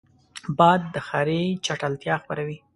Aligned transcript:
باد 0.57 0.81
د 0.93 0.95
ښاري 1.07 1.43
چټلتیا 1.65 2.15
خپروي 2.21 2.57